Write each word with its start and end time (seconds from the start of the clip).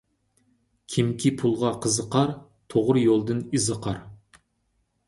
كىمكى 0.93 1.31
پۇلغا 1.41 1.73
قىزىقار، 1.85 2.35
توغرا 2.77 3.05
يولدىن 3.07 3.47
ئېزىقار. 3.53 4.03